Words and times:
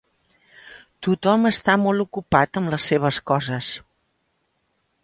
Tothom 1.07 1.45
està 1.51 1.75
molt 1.83 2.05
ocupat 2.07 2.61
amb 2.63 2.75
les 2.77 2.89
seves 2.93 3.21
coses. 3.35 3.71